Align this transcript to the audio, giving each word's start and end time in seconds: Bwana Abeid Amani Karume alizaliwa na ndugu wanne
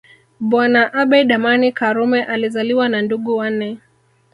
Bwana 0.39 0.91
Abeid 0.93 1.31
Amani 1.31 1.71
Karume 1.71 2.23
alizaliwa 2.23 2.89
na 2.89 3.01
ndugu 3.01 3.35
wanne 3.35 3.77